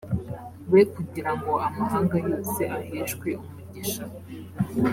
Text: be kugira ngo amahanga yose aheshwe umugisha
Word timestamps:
be 0.71 0.81
kugira 0.95 1.31
ngo 1.37 1.53
amahanga 1.67 2.15
yose 2.29 2.61
aheshwe 2.77 3.29
umugisha 3.45 4.03